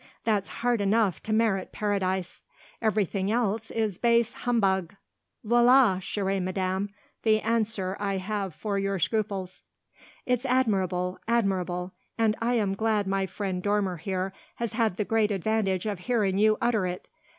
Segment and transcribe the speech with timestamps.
[0.23, 2.43] That's hard enough to merit Paradise.
[2.81, 4.95] Everything else is base humbug!
[5.45, 6.89] Voilà, chère madame,
[7.21, 9.61] the answer I have for your scruples!"
[10.25, 15.29] "It's admirable admirable; and I am glad my friend Dormer here has had the great
[15.29, 17.07] advantage of hearing you utter it!"